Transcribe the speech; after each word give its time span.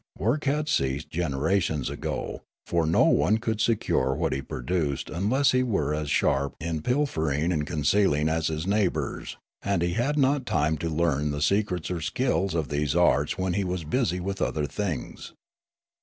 Work 0.17 0.45
had 0.45 0.67
ceased 0.67 1.11
gen 1.11 1.31
erations 1.33 1.87
ago, 1.91 2.41
for 2.65 2.87
no 2.87 3.03
one 3.03 3.37
could 3.37 3.61
secure 3.61 4.15
what 4.15 4.33
he 4.33 4.41
produced 4.41 5.11
unless 5.11 5.51
he 5.51 5.61
were 5.61 5.93
as 5.93 6.09
sharp 6.09 6.55
in 6.59 6.81
pilfering 6.81 7.51
and 7.51 7.67
concealing 7.67 8.27
as 8.27 8.47
his 8.47 8.65
neighbours; 8.65 9.37
and 9.61 9.83
he 9.83 9.93
had 9.93 10.17
not 10.17 10.47
time 10.47 10.79
to 10.79 10.89
learn 10.89 11.29
the 11.29 11.39
secrets 11.39 11.91
or 11.91 11.97
the 11.97 12.01
skill 12.01 12.45
of 12.57 12.69
these 12.69 12.95
arts 12.95 13.37
when 13.37 13.53
he 13.53 13.63
was 13.63 13.83
busy 13.83 14.19
with 14.19 14.41
other 14.41 14.65
things. 14.65 15.33